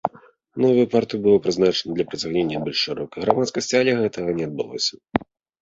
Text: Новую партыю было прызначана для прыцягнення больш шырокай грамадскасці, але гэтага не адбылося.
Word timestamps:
Новую 0.63 0.85
партыю 0.93 1.19
было 1.27 1.37
прызначана 1.43 1.93
для 1.99 2.07
прыцягнення 2.13 2.63
больш 2.65 2.77
шырокай 2.89 3.19
грамадскасці, 3.27 3.73
але 3.81 3.91
гэтага 4.01 4.29
не 4.41 4.49
адбылося. 4.49 4.93